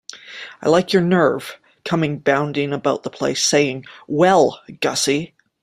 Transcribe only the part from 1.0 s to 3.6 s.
nerve, coming bounding about the place,